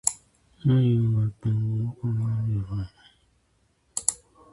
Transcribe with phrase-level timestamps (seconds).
[0.61, 2.87] 未来へ向かってこう僕は感じたの